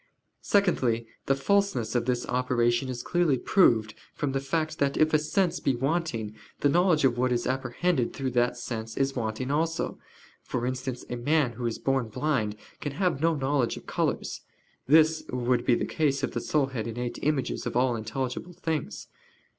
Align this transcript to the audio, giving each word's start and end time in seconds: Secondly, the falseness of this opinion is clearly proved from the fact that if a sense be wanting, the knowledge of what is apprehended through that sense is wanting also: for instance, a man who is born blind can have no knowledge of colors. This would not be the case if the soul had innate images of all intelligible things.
Secondly, 0.41 1.05
the 1.27 1.35
falseness 1.35 1.93
of 1.93 2.05
this 2.07 2.25
opinion 2.27 2.89
is 2.89 3.03
clearly 3.03 3.37
proved 3.37 3.93
from 4.15 4.31
the 4.31 4.39
fact 4.39 4.79
that 4.79 4.97
if 4.97 5.13
a 5.13 5.19
sense 5.19 5.59
be 5.59 5.75
wanting, 5.75 6.33
the 6.61 6.69
knowledge 6.69 7.05
of 7.05 7.19
what 7.19 7.31
is 7.31 7.45
apprehended 7.45 8.11
through 8.11 8.31
that 8.31 8.57
sense 8.57 8.97
is 8.97 9.15
wanting 9.15 9.51
also: 9.51 9.99
for 10.41 10.65
instance, 10.65 11.05
a 11.11 11.15
man 11.17 11.51
who 11.51 11.67
is 11.67 11.77
born 11.77 12.07
blind 12.09 12.55
can 12.79 12.93
have 12.93 13.21
no 13.21 13.35
knowledge 13.35 13.77
of 13.77 13.85
colors. 13.85 14.41
This 14.87 15.23
would 15.29 15.59
not 15.59 15.67
be 15.67 15.75
the 15.75 15.85
case 15.85 16.23
if 16.23 16.31
the 16.31 16.41
soul 16.41 16.65
had 16.73 16.87
innate 16.87 17.19
images 17.21 17.67
of 17.67 17.75
all 17.75 17.95
intelligible 17.95 18.53
things. 18.53 19.05